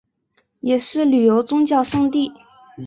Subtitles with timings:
[0.61, 2.31] 也是旅游宗教胜地。